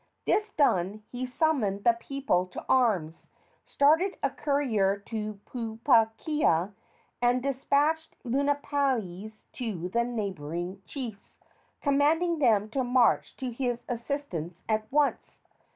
This 0.25 0.49
done, 0.49 1.03
he 1.11 1.27
summoned 1.27 1.83
the 1.83 1.93
people 1.93 2.47
to 2.47 2.65
arms, 2.67 3.27
started 3.67 4.17
a 4.23 4.31
courier 4.31 4.97
to 5.05 5.39
Pupuakea, 5.45 6.73
and 7.21 7.43
despatched 7.43 8.15
lunapais 8.25 9.43
to 9.51 9.89
the 9.89 10.03
neighboring 10.03 10.81
chiefs, 10.87 11.37
commanding 11.83 12.39
them 12.39 12.67
to 12.71 12.83
march 12.83 13.35
to 13.37 13.51
his 13.51 13.83
assistance 13.87 14.63
at 14.67 14.91
once. 14.91 15.39